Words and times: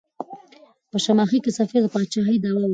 په 0.91 0.97
شماخي 1.05 1.39
کې 1.43 1.51
سفیر 1.59 1.81
د 1.83 1.87
پاچاهۍ 1.93 2.37
دعوه 2.43 2.59
وکړه. 2.63 2.69